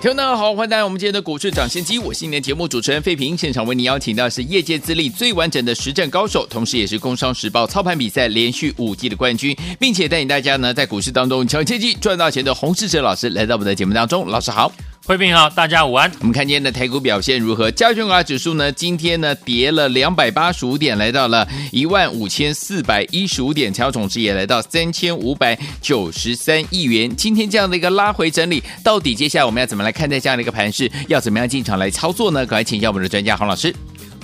[0.00, 3.36] 听众大家好，欢迎来到我们今天的股市涨先机，我是今天的节目主持人费平。
[3.36, 14.26] 现场为你邀请到是业界资历最完整的实战高手，同时也是工商时报操盘比赛连续五季的冠军，并且带领大家呢在股市当中抢先机赚到钱的洪世哲老师来到我们的节目当中。
[14.26, 14.72] 老师好。
[15.10, 16.08] 慧平好，大家午安。
[16.20, 17.68] 我们看今天的台股表现如何？
[17.72, 18.70] 加权股价指数呢？
[18.70, 27.12] 今天呢跌了两百八十五点，来到了一万五千四百一十五点，成交总值也来到三千五百九十三亿元。
[27.16, 30.88] 今天这样的一个拉回整理，到底接下来我们要怎么来看待这样的一个盘势？
[31.08, 32.46] 要怎么样进场来操作呢？
[32.46, 33.74] 赶快请教我们的专家黄老师。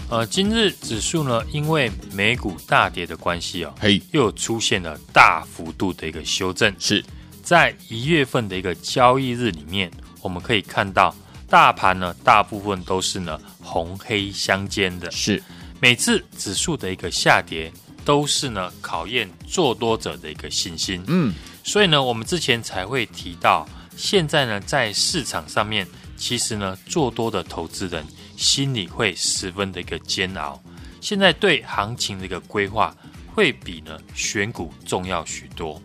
[0.08, 6.72] 呃，今日指数呢，因为美股大跌的关系哦，嘿，又出现了大幅度的一个修正。
[6.78, 7.04] 是
[7.42, 9.90] 在一月份的一个交易日里面。
[10.26, 11.14] 我们可以看到，
[11.48, 15.08] 大盘呢，大部分都是呢红黑相间的。
[15.12, 15.40] 是，
[15.78, 17.72] 每次指数的一个下跌，
[18.04, 21.00] 都是呢考验做多者的一个信心。
[21.06, 28.04] 嗯，所以呢，我们之前才会提到，现在呢在市场上面，其实呢做多的投资人
[28.36, 30.60] 心里会十分的一个煎熬。
[31.00, 32.92] 现在对行情的一个规划，
[33.32, 35.80] 会比呢选股重要许多。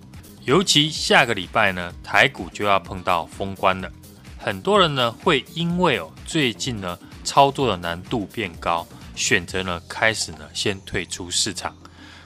[0.46, 3.92] 尤其下个礼拜呢，台股就要碰到封关了。
[4.44, 11.76] 很多人呢会因为哦最近呢操作的难度变高，选择呢开始呢先退出市场，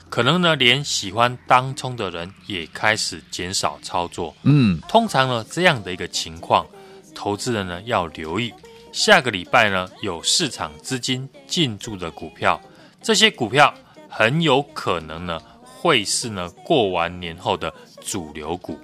[0.08, 4.34] 可能呢连喜欢当冲的人也开始减少操作。
[4.44, 6.66] 嗯，通常呢这样的一个情况，
[7.14, 8.50] 投资人呢要留意，
[8.92, 12.58] 下个礼拜呢有市场资金进驻的股票，
[13.02, 13.72] 这些股票
[14.08, 18.80] 很有可能呢会是呢过完年后的主流股。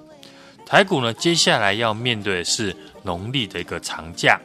[0.67, 2.75] 台股呢接下来要面对的是。
[3.03, 4.39] 农历的一个长假，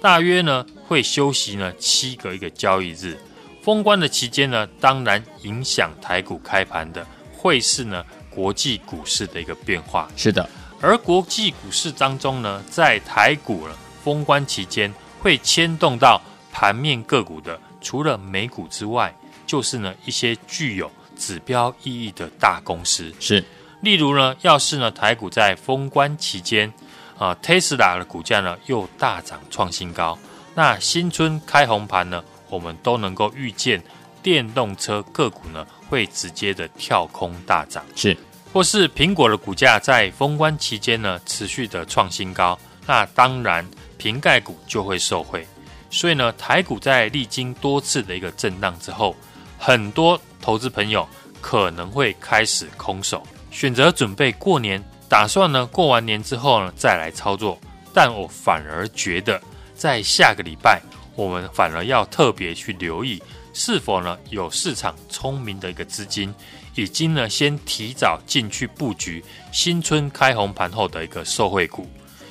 [0.00, 3.16] 大约呢会休息呢七个一个交易日。
[3.62, 10.08] 封关的期间呢，当然影响台股开盘的会是呢国际股市的一个变化。
[10.16, 10.48] 是的，
[10.80, 19.14] 而国际股市当中呢，在台股呢封关期间会牵动到盘面个股的，除了美股之外，
[19.46, 23.12] 就是呢一些具有指标意义的大公司。
[23.20, 23.44] 是，
[23.82, 26.72] 例如呢，要是呢台股在封关期间。
[27.20, 30.18] 啊，，Tesla 的股价呢又大涨创新高，
[30.54, 33.82] 那新春开红盘呢，我们都能够预见
[34.22, 38.16] 电动车个股呢会直接的跳空大涨，是，
[38.54, 45.46] 或是苹果的股价在封关期间呢持续的创新高，那当然瓶盖股就会受惠，
[45.90, 49.14] 所以呢台股在历经多次的一个震荡之后，
[49.58, 51.06] 很多投资朋友
[51.42, 54.82] 可能会开始空手，选择准备过年。
[55.10, 57.58] 打算呢，过完年之后呢，再来操作。
[57.92, 59.42] 但我反而觉得，
[59.74, 60.80] 在下个礼拜，
[61.16, 63.20] 我们反而要特别去留意，
[63.52, 66.32] 是否呢有市场聪明的一个资金，
[66.76, 71.90] 已经呢先提早进去布局新春开红盘后的一个受惠股。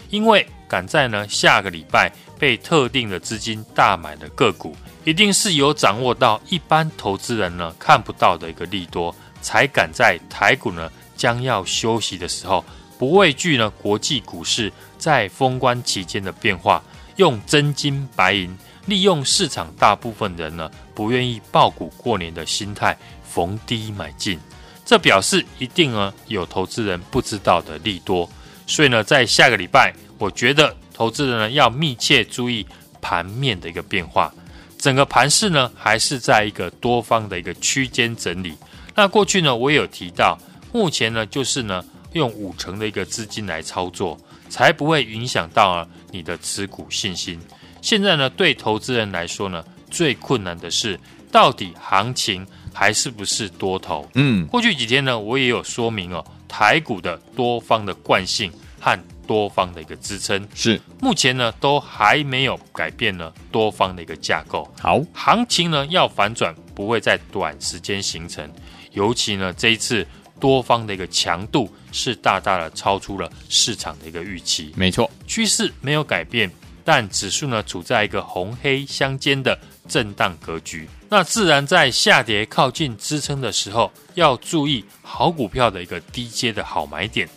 [0.10, 4.74] 因为赶在呢下个礼拜被特定的资金大买的个股，
[5.04, 10.90] 一定是有掌握到一般投资人呢看不到的一个利多，才敢在台股呢。
[11.20, 12.64] 将要休息的时候，
[12.98, 16.82] 不畏惧呢国际股市在封关期间的变化，
[17.18, 22.98] 用真金白银，利用市场大部分人呢不愿意抱股过年的心态，
[23.30, 24.40] 逢低买进。
[24.86, 28.28] 这表示一定呢有投资人不知道的利多，
[28.66, 32.66] 所以呢在下个礼拜，我觉得投资人呢要密切注意
[33.02, 34.34] 盘面的一个变化。
[34.78, 38.56] 整个盘势呢还是在一个多方的一个区间整理。
[38.96, 40.40] 那过去呢我也有提到。
[40.72, 44.18] 目前呢，就是呢，用五成的一个资金来操作，
[44.50, 47.40] 才不会影响到啊你的持股信心。
[47.82, 51.00] 现在呢，对投资人来说呢，最困难的是
[51.32, 54.08] 到底行情还是不是多头？
[54.14, 64.70] 嗯，过去几天呢，我也有说明哦，台股的多方的惯性和多方的一个支撑是目前呢都还没有改变呢多方的一个架构。
[64.80, 68.48] 好，行情呢要反转，不会在短时间形成，
[68.92, 70.06] 尤其呢这一次。
[70.40, 76.50] 多方的一个强度是大大的超出了市场的一个预期，没错，趋势没有改变，
[76.84, 87.28] 但指数呢处在一个红黑相间的震荡格局，那自然在下跌靠近支撑的时候，要注意好股票的一个低阶的好买点。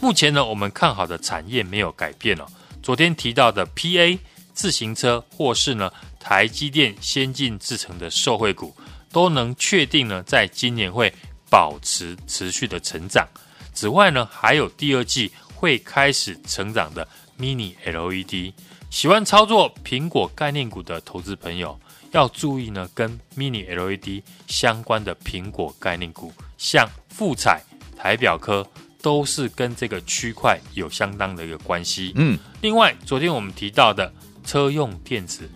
[0.00, 2.44] 目前呢，我们看好的产业没有改变哦。
[2.82, 4.18] 昨天提到的 PA
[4.52, 8.74] 自行车或是呢台积电先进制成的受惠股，
[9.10, 11.12] 都能确定呢，在今年会
[11.52, 13.28] 保持持续的成长。
[13.74, 17.06] 此外呢，还有第二季会开始成长的
[17.38, 18.54] Mini LED。
[18.88, 21.78] 喜欢操作苹果概念股的投资朋友
[22.12, 27.62] 要注意呢，跟 Mini LED 相关的苹果概念股，像富彩、
[27.98, 28.66] 台表科，
[29.02, 32.12] 都是跟这个区块有相当的一个关系。
[32.16, 34.10] 嗯，另外，昨天我们提到的
[34.46, 35.50] 车用电子，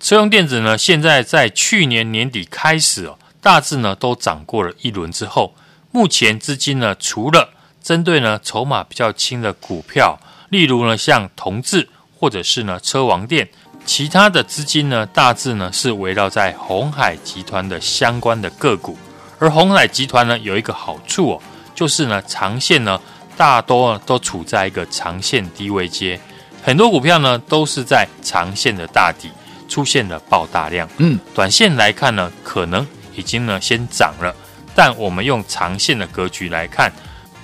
[0.00, 5.54] 车用电子呢，现在在去年年底开始哦，大致呢都涨过了一轮之后，
[5.90, 7.50] 目前资金呢，除了
[7.82, 11.88] 针对呢筹码比较轻的股票，例如呢像同志。
[12.20, 13.48] 或者是呢，车王店，
[13.86, 18.94] 其他的资金呢，大致呢是围绕在鸿海集团的相关的个股。
[19.38, 21.42] 而鸿海集团呢，有一个好处哦，
[21.74, 23.00] 就是呢，长线呢，
[23.38, 26.20] 大多都处在一个长线低位阶，
[26.62, 29.30] 很多股票呢都是在长线的大底
[29.66, 30.86] 出现了爆大量。
[30.98, 34.34] 嗯，短线来看呢，可能已经呢先涨了，
[34.74, 36.92] 但我们用长线的格局来看，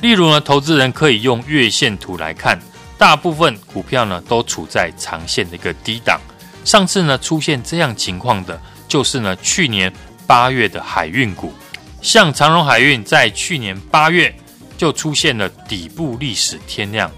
[0.01, 2.59] 例如呢，投资人可以用月线图来看。
[2.99, 6.19] 大部分股票呢都处在长线的一个低档。
[6.65, 8.59] 上次呢出现这样情况的，
[8.89, 9.93] 就是呢去年
[10.27, 11.53] 八月的海运股，
[12.01, 14.35] 像长荣海运在去年八月
[14.79, 17.11] 就出现了底部历史天量，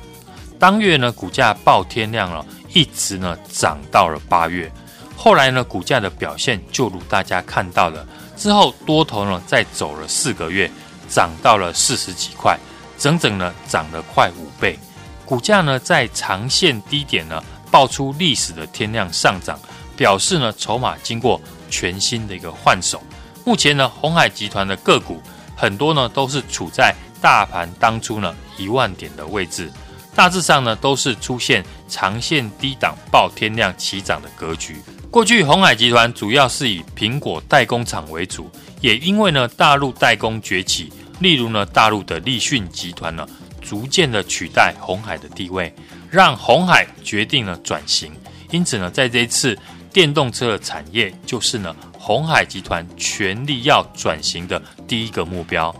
[0.58, 4.68] 当月呢股价爆天量了，一直呢涨到了八月。
[5.16, 8.04] 后来呢股价的表现就如大家看到了，
[8.38, 10.70] 之后多头呢再走了四个月，
[11.08, 12.56] 涨到了四十几块，
[12.96, 14.78] 整整呢涨了快五倍。
[15.26, 19.58] 股价呢，在长线低点呢，爆出历史的天量上涨，
[19.96, 21.38] 表示呢，筹码经过
[21.68, 23.02] 全新的一个换手。
[23.44, 25.20] 目前呢，鸿海集团的个股
[25.56, 29.70] 很多呢，都是处在大盘当初呢一万点的位置，
[30.18, 34.74] 大致上呢，都是出现长线低档爆天量起涨的格局。
[35.12, 38.50] 过去鸿海集团主要是以苹果代工厂为主，
[38.80, 43.24] 也因为呢，大陆代工崛起，例如呢，大陆的立讯集团呢。
[43.60, 45.72] 逐渐的取代鸿海的地位，
[46.10, 48.10] 让鸿海决定了转型。
[48.50, 49.56] 因此呢，在这一次
[49.92, 55.72] 电动车的产业，就是呢鸿海集团全力要转型的第一个目标。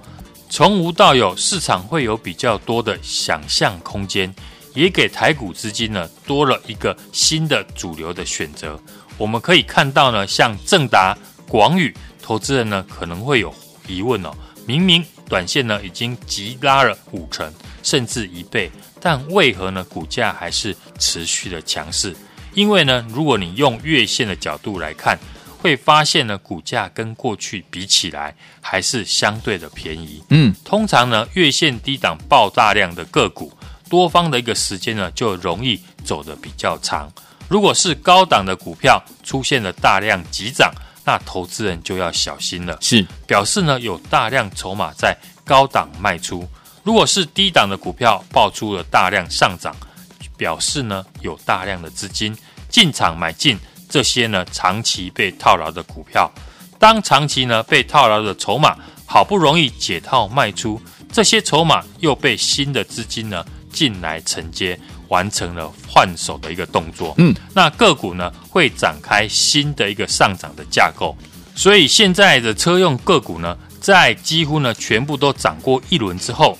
[0.49, 4.35] 从无到有，市场会有比较多的想象空间，
[4.75, 8.81] 也给台股资金呢多了一个新的主流的选择。
[9.17, 11.17] 我们可以看到呢，像正达、
[11.47, 13.55] 广宇，投资人呢可能会有
[13.87, 14.31] 疑问哦，
[14.67, 17.53] 明明短线呢已经急拉了五成。
[17.81, 19.83] 甚至一倍，但为何呢？
[19.85, 22.15] 股价还是持续的强势？
[22.53, 25.19] 因为呢，如果你用月线的角度来看，
[25.58, 30.22] 会发现呢，股价跟过去比起来还是相对的便宜。
[30.31, 33.52] 嗯，通常呢，月线低档爆大量的个股，
[33.90, 37.12] 多方的一个时间呢，就容易走得比较长。
[37.49, 40.72] 如果是高档的股票出现了大量急涨，
[41.05, 46.46] 那投资人就要小心了，是表示呢，有大量筹码在高档卖出。
[46.84, 49.75] 如果是低档的股票爆出了大量上涨，
[50.37, 52.37] 表示呢有大量的资金
[52.69, 53.58] 进场买进
[53.88, 56.31] 这些呢长期被套牢的股票。
[56.79, 60.81] 当长期呢被套牢的筹码好不容易解套卖出，
[61.12, 67.14] 这些筹码又被新的资金呢进来承接，完成了换手的一个动作。
[67.19, 71.17] 嗯，那个股呢会展开新的一个上涨的架构。
[71.56, 76.59] 所以现在的车用个股呢，在几乎呢全部都涨过一轮之后。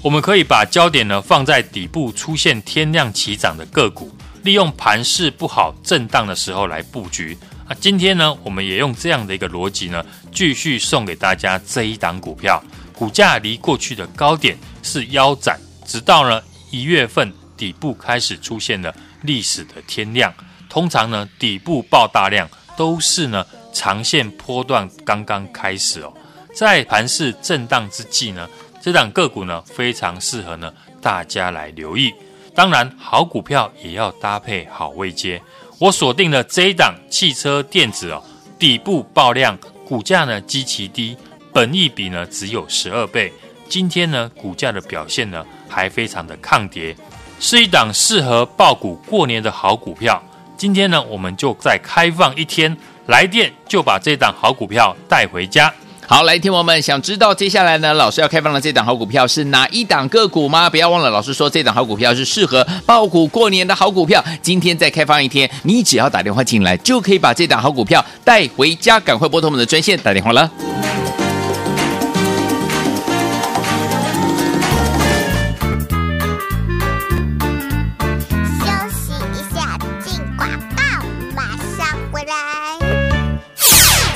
[0.00, 4.16] 我们可以把焦点呢放在底部出现天量起涨的个股，
[4.48, 7.36] 利用盘势不好震荡的时候来布局。
[7.68, 10.02] 啊，今天呢，我们也用这样的一个逻辑呢，
[10.32, 12.64] 继续送给大家这一档股票，
[12.94, 20.32] 股价离过去的高点是腰斩，直到呢一月份底部开始出现了历史的天量。
[20.70, 26.10] 通常呢，底部爆大量都是呢长线波段刚刚开始哦，
[26.54, 28.48] 在盘势震荡之际呢。
[28.80, 32.14] 这档个股呢，非常适合呢大家来留意。
[32.58, 35.40] 当然，好股票也要搭配好位阶。
[35.78, 38.20] 我锁定了这一档汽车电子哦，
[38.58, 41.16] 底部爆量，股价呢极其低，
[41.52, 43.32] 本益比呢只有十二倍。
[43.68, 46.96] 今天呢，股价的表现呢还非常的抗跌，
[47.38, 50.20] 是一档适合爆股过年的好股票。
[50.56, 55.72] 今天呢，我们就再开放一天，来电就把这档好股票带回家。
[56.10, 60.70] 好，来，听我们想知道接下来呢，老师要开放的这档好股票是哪一档个股吗？
[60.70, 64.24] 不要忘了，老师说这档好股票是适合爆股过年的好股票。
[64.40, 68.98] 今天再开放一天，你只要打电话进来，就可以把这档好股票带回家。
[68.98, 70.50] 赶快拨通我们的专线打电话了。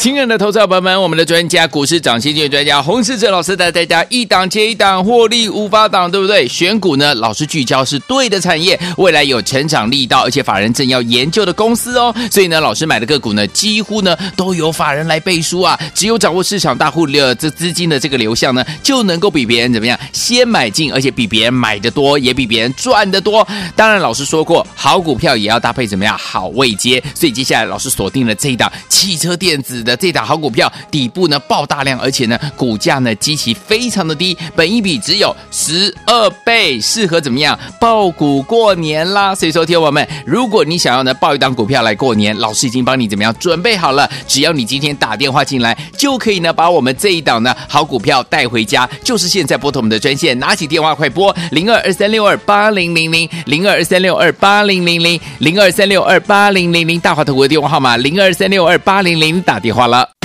[0.02, 6.48] 亲爱的投资者朋友们，我们的专家股市涨先机专家洪世哲老师带大家一档接一档获利无法挡，对不对？
[6.48, 12.12] 选股呢，老师聚焦是对的产业，未来有成长力道，而且法人正要研究的公司哦。
[12.32, 15.78] 所以呢，老师买的个股呢，几乎呢都有法人来背书啊。
[15.94, 23.46] 只有掌握市场大户的这资金的这个流向呢，就能够比别人怎么样先买进，而且比别人买的多，也比别人赚的多。
[23.76, 27.00] 当然，老师说过，好股票也要搭配怎么样好位阶。
[27.14, 29.91] 所以接下来老师锁定了这一档汽车电子的。
[29.96, 39.34] 这档好股票底部呢爆大量，而且呢股价呢极其非常的低，本一比只有十二倍，适合怎么样爆股过年啦？
[39.34, 48.88] 所以说，听我们，如果你想要呢爆一档股票来过年，老师已经帮你怎么样准备好了，只要你今天打电话进来，就可以呢把我们这一档呢好股票带回家。
[49.04, 59.81] 就是现在拨通我们的专线，拿起电话快拨零二二三六二八零零零零二二三六二八零零零零二三六二八零零零大华投顾的电话号码零二三六二八零零打电话。
[59.82, 60.21] 好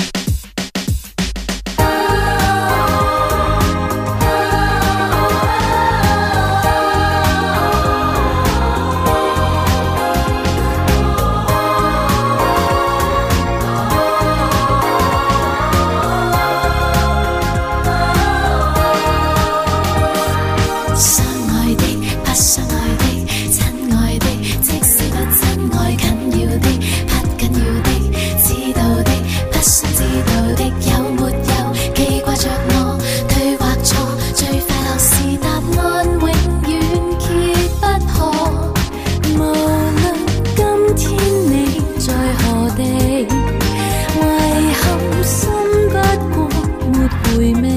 [47.38, 47.77] 了。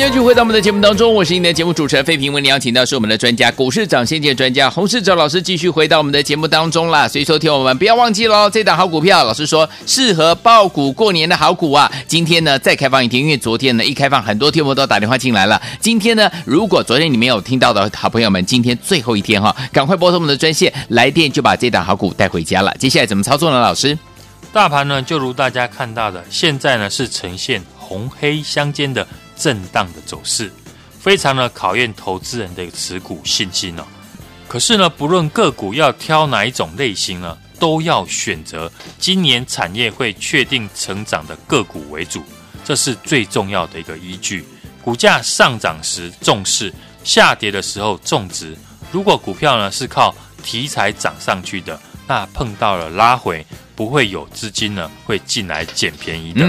[0.00, 2.32] 继续回到我们的节目当中，我是您的节目主持人费平。
[2.32, 7.06] 为您邀请到是我们的专家，股市涨先机专家洪士哲老师，继续回到我们的节目当中啦。
[7.06, 11.92] 所以收听我们不要忘记喽，这档好股票，老师说适合爆股过年的好股啊。
[12.08, 15.60] 今天呢再开放一天，因为昨天呢一开放，很多听众都打电话进来了。
[15.80, 22.74] 今天呢，如果昨天你没有听到的好朋友们，今天最后一天哈，赶快拨通我们的专线来电，就把这档好股带回家了。
[22.78, 23.60] 接下来怎么操作呢？
[23.60, 23.98] 老师，
[24.50, 29.04] 大盘呢就如大家看到的，现在呢是呈现红黑相间的。
[29.40, 30.52] 震荡的走势，
[31.00, 33.84] 非常的考验投资人的持股信心哦。
[34.46, 42.22] 可是呢，不论个股要挑哪一种类型呢，都要选择今年产业会确定成长的个股为主，
[42.66, 44.44] 这是最重要的一个依据。
[44.84, 46.70] 股价上涨时重视，
[47.02, 48.54] 下跌的时候重值。
[48.92, 56.44] 如果股票呢是靠题材涨上去的，那碰到了拉回，不会有资金呢会进来捡便宜的。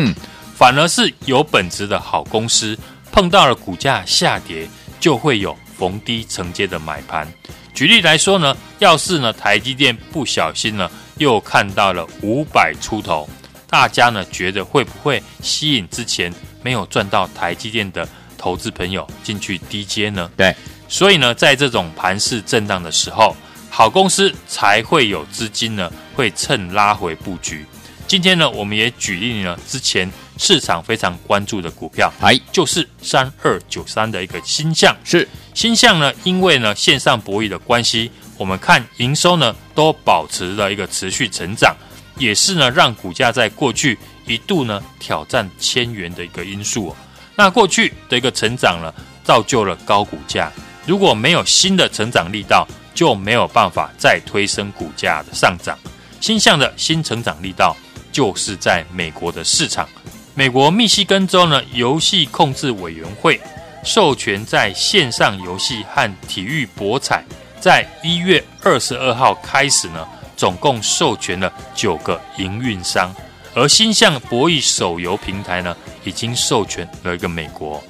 [0.61, 2.77] 反而是有本质的好公司，
[3.11, 7.27] 碰到了股价下跌，就会有逢低承接的买盘。
[7.73, 10.87] 举例来说呢，要是呢台积电不小心呢
[11.17, 13.27] 又看到了五百出头，
[13.67, 20.29] 大家呢觉得会不会吸引之前没有赚到台积电的投资朋友进去低接呢？
[20.37, 20.55] 对，
[20.87, 23.35] 所以呢，在这种盘势震荡的时候，
[23.71, 27.65] 好公司才会有资金呢会趁拉回布局。
[28.05, 30.11] 今天呢，我们也举例呢，之前
[30.43, 34.97] 市场非常关注的股票，哎，就是三二九三的一个新象。
[35.03, 41.75] 是新象呢，因为呢线上博弈的关系，我们看营收呢都保持了一个持续成长，
[42.17, 43.95] 也是呢让股价在过去
[44.25, 46.95] 一度呢挑战千元的一个因素。
[47.35, 48.91] 那过去的一个成长呢，
[49.23, 50.51] 造就了高股价。
[50.87, 55.77] 如果没有新的成长力道，就没有办法再推升股价的上涨。
[56.19, 57.77] 新象的新成长力道。
[58.13, 59.87] 就是在美国的市场，
[60.33, 63.39] 美国密西根州呢游戏控制委员会
[63.83, 67.23] 授权在线上游戏和体育博彩，
[67.59, 70.07] 在一月二十二号开始呢，
[70.37, 73.13] 总共授权了九个营运商，
[73.53, 77.83] 而鈊象博弈手游平台呢，已经授权了一个美国。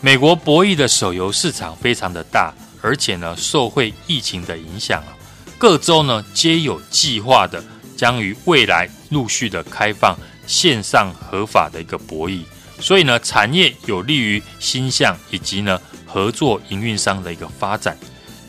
[0.00, 2.52] 美国博弈的手游市场非常的大，
[2.82, 5.16] 而且呢，受惠疫情的影响啊，
[5.56, 7.64] 各州呢皆有计划的。
[7.96, 10.16] 将于未来陆续的开放
[10.48, 12.42] 线上合法的一个博弈，
[12.80, 17.96] 所以呢，产业有利于新象以及呢合作营运商的一个发展。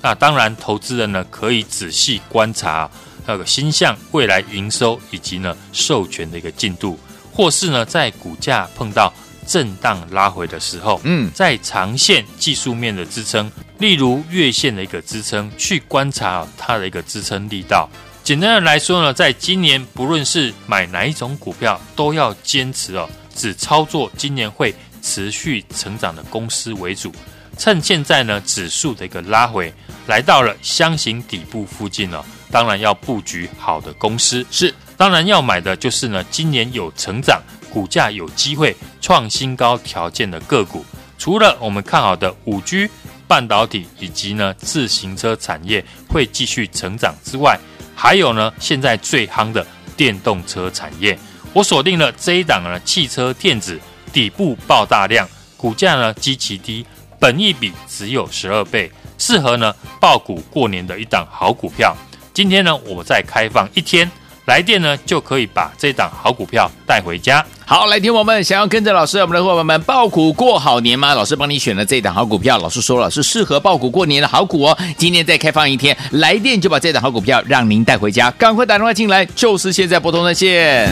[0.02, 2.90] 那当然，投资人呢可以仔细观察
[3.28, 6.98] 那个新象未来营收以及呢授权的一个进度，
[7.34, 9.14] 或是呢在股价碰到
[9.46, 17.90] 震荡拉回的时候，嗯，在长线技术面的支撑，例如月线的一个支撑，去观察它的一个支撑力道。
[18.30, 24.72] 简单的来说呢，在今年不论是买哪一种股票，都要坚持哦，只操作今年会
[25.02, 27.12] 持续成长的公司为主。
[27.58, 29.74] 趁现在呢，指数的一个拉回，
[30.06, 34.46] 来到了箱型底部附近了，当然要布局好的公司。
[34.52, 40.86] 是，当然要买的就是呢，今年有成长、股价有机会创新高条件的个股。
[41.18, 42.88] 除了我们看好的五 G、
[43.28, 47.60] 半导体以及呢自行车产业会继续成长之外，
[48.02, 51.20] 还有呢，现在最夯的电动车产业，
[51.52, 53.78] 我锁定了这一档呢，汽车电子
[54.14, 55.28] 底部爆大量，
[55.58, 56.86] 股价呢极其低，
[57.20, 61.94] 本一比只有十二倍，适合呢爆股过年的一档好股票。
[62.34, 64.10] 今天呢，我再开放一天。
[64.50, 67.46] 来电呢，就可以把这档好股票带回家。
[67.68, 71.14] 好，来听我们想要跟着老师，我们的伙伴们爆股过好年吗？
[71.14, 74.76] 老师帮你选了这档好股票，老师说了是适合爆股过年的好股哦。
[74.98, 80.92] 今天再开放一天，来电就把这档好股票让您带回家，赶快打电话进来，就是现在拨通热线。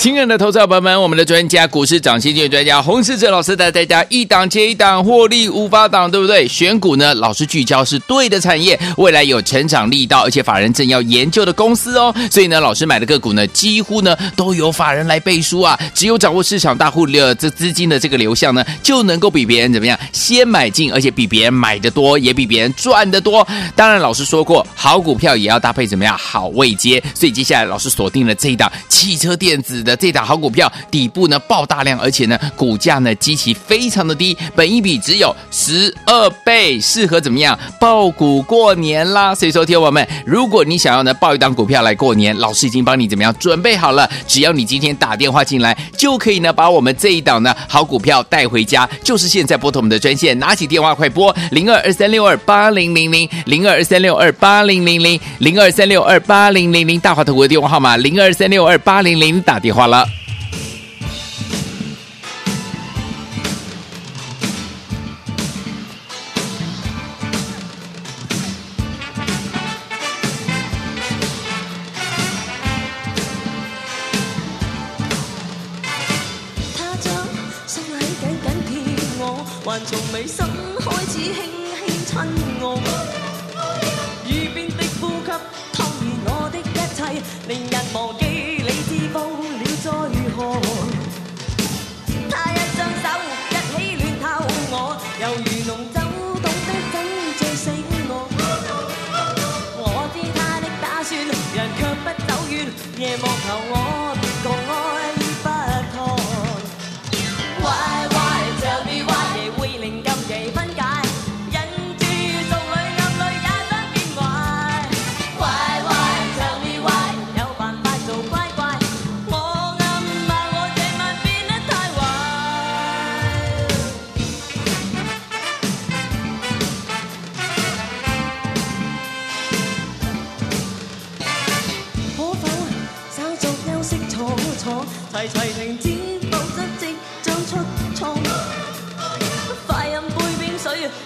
[0.00, 6.46] 亲爱的投资者朋友们，我们的专家股市涨先机专家洪世哲老师带大家一档接一档获利五八档，对不对？
[6.46, 12.14] 选股呢，老师聚焦是对的产业，未来有成长力道，而且法人正要研究的公司哦。
[12.30, 15.78] 所以呢，老师买的个股呢，几乎呢都有法人来背书啊。
[15.94, 23.46] 只有掌握市场大户的这资金的这个流向呢，就能够比别人怎么样先买进，而且比别人买的多，也比别人赚的多。
[23.74, 27.02] 当然，老师说过，好股票也要搭配怎么样好位阶。
[27.14, 29.78] 所以接下来老师锁定了这一档汽车电子。
[29.78, 39.34] 的这一档好股票底部呢爆大量，而且呢股价呢基期非常的低，本一比只有十二倍，适合怎么样爆股过年啦？
[39.34, 48.88] 所以说，听我们，如果你想要呢爆一档股票来过年，老师已经帮你怎么样准备好了，只要你今天打电话进来，就可以呢把我们这一档呢好股票带回家。
[49.02, 59.88] 就是现在拨通我们的专线，拿起电话快拨零二二三六二八零零零零二二三六二八零零零零二三六二八零零零大华投顾的电话号码零二三六二八零零打电话。
[59.88, 59.97] 啦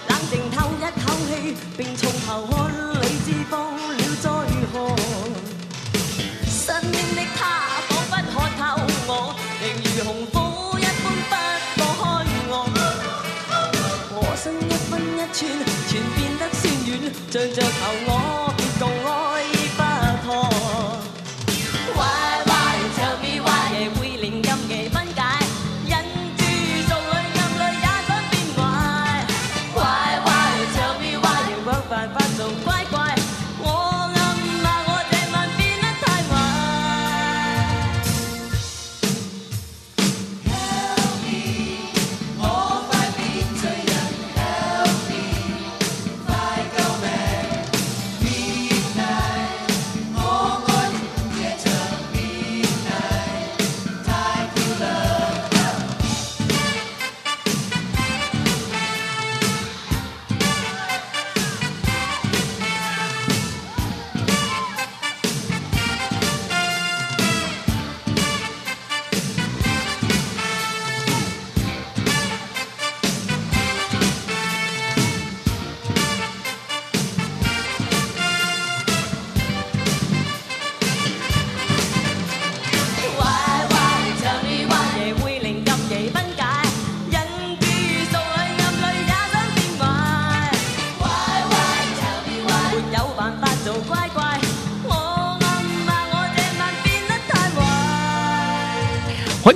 [0.09, 1.31] 冷静透一口气，
[1.77, 2.51] 并从头看
[3.01, 4.25] 理智放了再
[4.71, 4.75] 何？
[6.45, 7.41] 身边的他
[7.89, 8.61] 仿佛看透
[9.07, 9.11] 我，
[9.61, 10.35] 仍如红火
[10.79, 11.05] 一般
[11.75, 12.51] 不放开我。
[14.15, 15.39] 我身一分一寸，
[15.87, 16.91] 全变得酸软，
[17.29, 18.09] 像着头我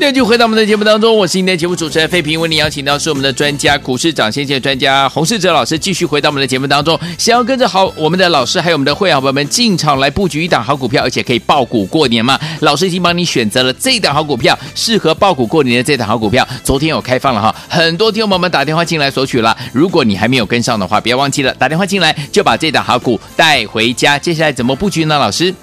[0.07, 6.97] 欢迎回到我们的节目当中，我是今天节目主持人费平，为您邀请到是我们的专家股市涨先机专家洪世哲老师，继续回到我们的节目当中。
[7.17, 12.39] 想要跟着好我们的老师，还有我们的会员朋友们进场来布局一档好股票，而且可以爆股过年吗？
[12.61, 19.57] 老师已经帮你选择了这档好股票，适合爆股过年的这档好股票，昨天有开放了哈，很多听众朋友们打电话进来索取了。
[19.73, 24.17] 如果你还没有跟上的话，不要忘记了打电话进来就把这档好股带回家。
[24.17, 25.19] 接下来怎么布局呢？
[25.19, 25.53] 老师，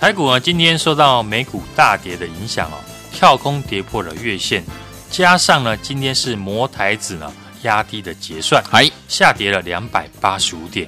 [0.00, 2.74] 台股啊今天受到美股大跌的影响哦。
[3.14, 4.62] 跳空跌破了月线，
[5.08, 10.86] 加上呢，今天是摩台子呢压低的结算，还下跌了两百八十五点。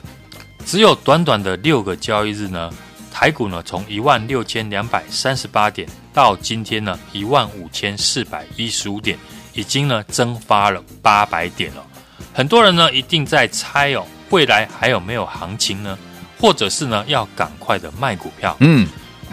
[0.66, 2.70] 只有短短的六个交易日呢，
[3.12, 9.16] 台股呢从一万六千两百三十八点到今天呢一万五千四百一十五点，
[9.54, 11.86] 已经呢蒸发了八百点了。
[12.34, 15.96] 很多人呢一定在猜哦，未来还有没有行情呢？
[16.38, 18.56] 或者是呢要赶快的卖股票？
[18.58, 18.86] 嗯。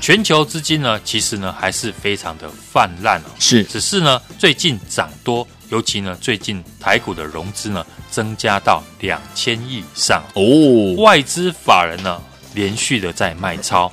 [0.03, 12.21] 全球资金呢，其实呢还是非常的泛滥哦，是，只是呢最近涨多，尤其呢最近台股的融资呢增加到两千亿以上哦，外资法人呢
[12.53, 13.89] 连续的在卖超，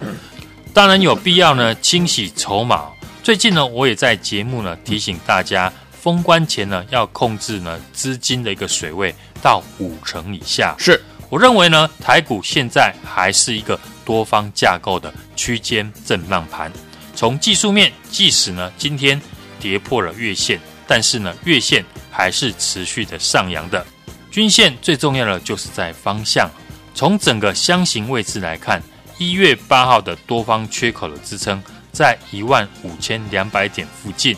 [0.74, 2.88] 当然有必要呢清洗筹码。
[3.22, 10.74] 最近呢我也在节目呢提醒大家，封关前呢要控制呢资金的一个水位到五成以下。
[10.76, 13.78] 是，我认为呢台股现在还是一个。
[14.10, 16.68] 多方架构的区间震荡盘，
[17.14, 19.22] 从技术面，即使呢今天
[19.60, 23.86] 跌破了月线，但是呢月线还是持续的上扬的。
[24.28, 26.50] 均线最重要的就是在方向。
[26.92, 28.82] 从整个箱型位置来看，
[29.16, 34.36] 一月八号的多方缺口的支撑在一万五千两百点附近，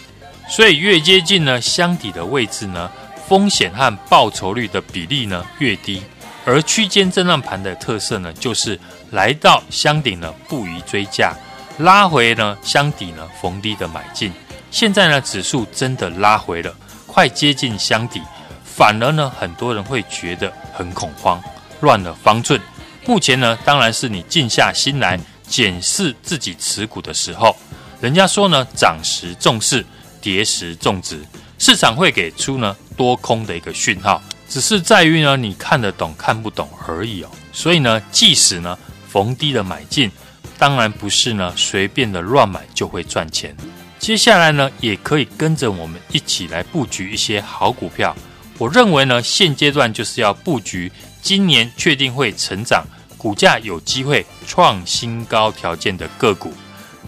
[0.51, 2.91] 所以越接近呢箱底的位置呢，
[3.27, 6.03] 风险和报酬率的比例呢越低。
[6.45, 8.79] 而区间震荡盘的特色呢，就是
[9.11, 11.35] 来到箱顶呢不宜追价，
[11.79, 14.33] 拉回呢箱底呢逢低的买进。
[14.71, 16.75] 现在呢指数真的拉回了，
[17.07, 18.21] 快接近箱底，
[18.65, 21.41] 反而呢很多人会觉得很恐慌，
[21.81, 22.61] 乱了方寸。
[23.07, 27.55] 目前呢当然是你静下心来检视自己持股的时候。
[28.01, 29.85] 人家说呢涨时重视，
[30.21, 31.21] 跌时重质，
[31.59, 34.21] 市场会给出呢多空的一个讯号。
[34.53, 37.31] 只是在于呢，你看得懂看不懂而已哦。
[37.55, 40.13] 所以呢，即使呢逢低的买进，
[40.59, 43.57] 当然不是呢随便的乱买就会赚钱。
[43.99, 48.15] 接下来呢，也可以跟着我们一起来布局一些好股票。
[48.59, 52.85] 我认为呢，现阶段就是要布局今年确定会成长、
[53.17, 56.53] 股价有机会创新高条件的个股，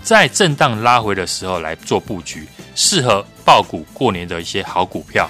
[0.02, 5.28] 在震荡拉回的时候来做布局，适合爆股过年的一些好股票。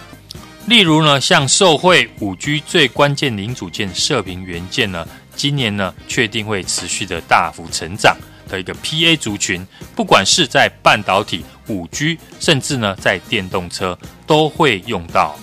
[0.66, 8.16] 例如呢，像受惠五 G 最关键零组件射频元件呢，今年呢确定会持续的大幅成长
[8.48, 15.36] 的一个 PA 族群，不管是在半导体、五 G，甚至呢在电动车都会用到。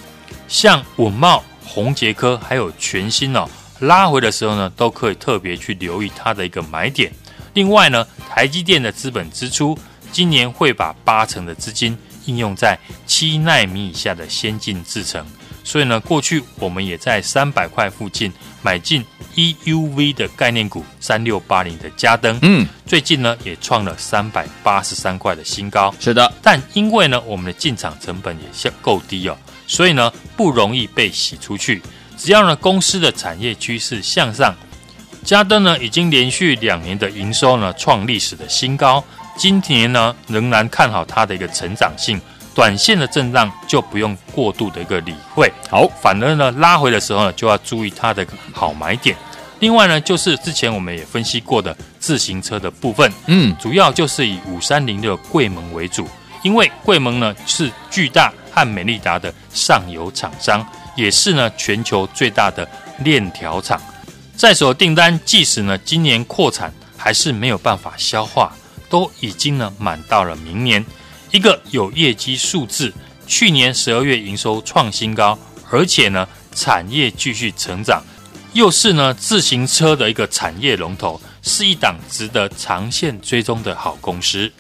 [0.48, 3.48] 像稳懋、宏捷科还有全新哦，
[3.80, 7.12] 拉回的时候呢，都可以特别去留意它的一个买点。
[7.54, 9.78] 另外呢，台积电的资本支出
[10.12, 11.96] 今年会把八成的资金。
[12.26, 15.26] 应用在七纳米以下的先进制程，
[15.64, 18.32] 所以呢，过去我们也在三百块附近
[18.62, 19.06] 买进
[19.36, 25.94] EUV 的概念股三六八零的嘉登，嗯，最近呢也创了三百八十三块的新高。
[26.00, 31.82] 是的，但因为呢我们的进场成本也相够低哦，所以呢不容易被洗出去。
[32.18, 34.56] 只要呢公司的产业趋势向上，
[35.24, 39.04] 嘉登呢已经连续两年的营收呢创历史的新高。
[39.38, 42.20] 今年呢，仍然看好它的一个成长性，
[42.54, 45.52] 短线的震荡就不用过度的一个理会。
[45.70, 49.16] 好，反而呢，拉回的时候呢，就要注意它的好买点。
[49.60, 56.08] 另外呢，就是之前我们也分析过的自行车的部分，嗯，主要就是以五三零六贵盟为主，
[56.42, 60.66] 因为贵盟呢是巨大和美利达的上游厂商，
[60.96, 62.68] 也是呢全球最大的
[63.00, 63.80] 链条厂，
[64.36, 68.52] 在手订单即使呢今年扩产，还是没有办法消化。
[68.92, 70.86] 都已经呢满到了明年，
[71.32, 72.94] 一个有业绩数字，
[73.26, 75.40] 去年十二月营收创新高，
[75.72, 78.04] 而且呢产业继续成长，
[78.52, 84.52] 又是呢自行车的一个产业龙头，是一档值得长线追踪的好公司。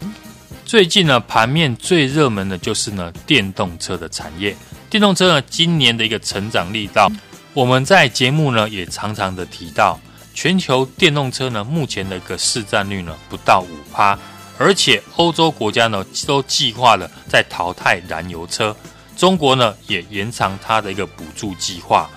[0.65, 4.55] 最近呢盘面最热门的就是呢电动车的产业，
[4.89, 7.11] 电动车呢今年的一个成长力道，
[7.53, 9.99] 我们在节目呢也常常的提到。
[10.41, 14.17] 全球电动车呢，目前的一个市占率呢不到五趴，
[14.57, 18.75] 而且欧洲国家呢都计划了在淘汰燃油车，
[19.15, 22.09] 中国呢也延长它的一个补助计划。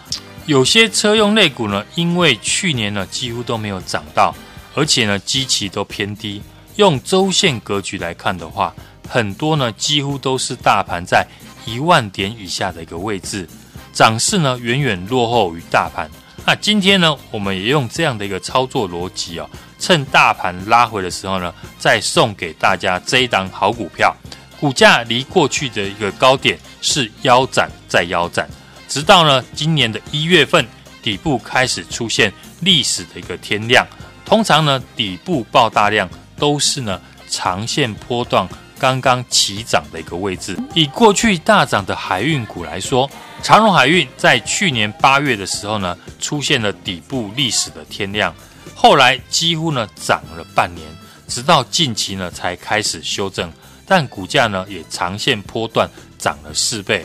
[0.47, 4.35] 有些车用类股呢，因为去年呢几乎都没有涨到，
[4.75, 6.41] 而且呢基期都偏低，
[6.77, 8.75] 用周线格局来看的话，
[9.07, 11.27] 很多呢几乎都是大盘在
[11.67, 13.47] 一万点以下的一个位置，
[13.93, 16.11] 涨势呢远远落后于大盘。
[16.47, 24.15] 那今天呢，我们也用这样的一个操作逻辑哦，趁大盘拉回的时候呢，再送给大家这一档好股票，
[24.61, 28.47] 股价离过去的一个高点是腰斩再腰斩，
[28.89, 30.67] 直到呢今年的一月份
[31.03, 32.31] 底部开始出现
[32.61, 33.87] 历史的一个天量。
[34.27, 38.47] 通常呢底部爆大量都是呢长线波段
[38.79, 40.57] 刚刚起涨的一个位置。
[40.75, 43.11] 以过去大涨的海运股来说。
[43.43, 48.35] 长荣海运在去年八月的时候呢，出现了底部历史的天量，
[48.75, 50.87] 后来几乎呢涨了半年，
[51.29, 53.53] 直到近期呢才开始修正，
[53.85, 57.05] 但股价呢也长线波段涨了四倍。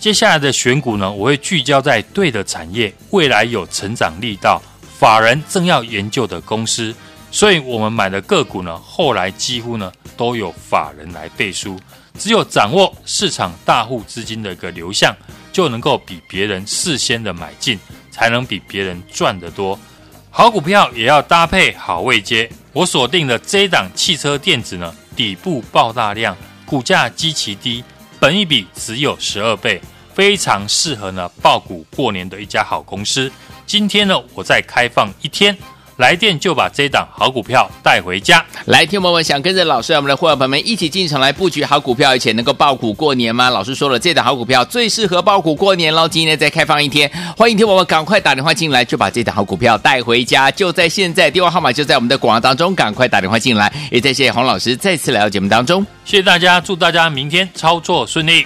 [0.00, 4.60] 接下来的选股呢，我会聚焦在对的产业，未来有成长力道，
[4.98, 6.92] 法人正要研究的公司，
[7.32, 11.76] 所以我们买的个股呢，后来几乎呢都有法人来背书。
[12.18, 15.16] 只有掌握市场大户资金的一个流向，
[15.50, 19.76] 就能够比别人事先的买进，才能比别人赚得多。
[20.30, 22.48] 好股票也要搭配好位阶。
[22.74, 27.82] 我锁定的这一档汽车电子呢，底部爆大量，股价极其低，
[28.20, 29.80] 本一比只有十二倍，
[30.14, 33.32] 非常适合呢爆股过年的一家好公司。
[33.66, 35.56] 今天呢，我再开放一天。
[35.96, 38.44] 来电就把这档好股票带回家。
[38.66, 43.50] 来，听友们想跟着老师，我们的伙伴们一起进场来布局好股票，而且能够爆股过年吗？
[43.50, 46.08] 老师说了，这档好股票最适合爆股过年喽。
[46.08, 50.50] 今天再开放一天，欢迎听友们赶快打电话进来，就把这档好股票带回家。
[50.50, 53.72] 就在现在，电话号码就在我们的广告当中，赶快打电话进来。
[53.90, 58.44] 也再谢谢洪老师再次来到节目当中，谢谢大家，祝大家明天操作顺利。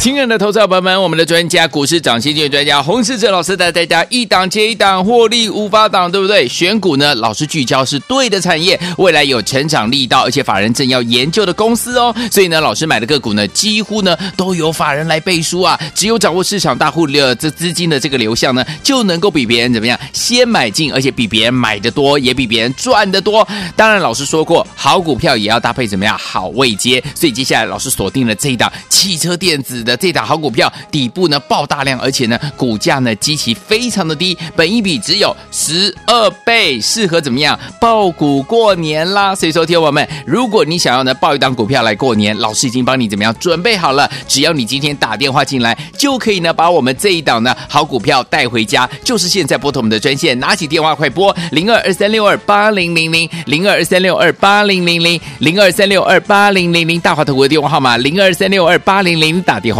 [0.00, 6.48] 亲爱的投资者朋友们，我们的专家股市涨先见专家洪世哲老师带大家一档接一档获利无法挡，对不对？
[6.48, 12.16] 选股呢，老师聚焦是对的产业，未来有成长力道，而且法人正要研究的公司哦。
[12.32, 15.78] 所以呢，老师买的个股呢，几乎呢都有法人来背书啊。
[15.94, 23.46] 只有掌握市场大户的这资金的这个流向呢，就能够比别人怎么样先买进，而且比别人买的多，也比别人赚的多。
[23.76, 27.04] 当然，老师说过，好股票也要搭配怎么样好位阶。
[27.14, 29.89] 所以接下来老师锁定了这一档汽车电子的。
[29.96, 39.34] 这档好股票底部呢爆大量，而且呢股价呢极其非常的低，本益比只有十二倍，适合怎么样爆股过年啦？
[39.34, 48.88] 所以说，听我们，如果你想要呢爆一档股票来过年，老师已经帮你怎么样准备好了，只要你今天打电话进来，就可以呢把我们这一档呢好股票带回家。
[49.04, 59.79] 就是现在拨通我们的专线，拿起电话快拨零二二三六二八零零零零二二三六二八零零零零二三六二八零零零大华投顾的电话号码零二三六二八零零打电话。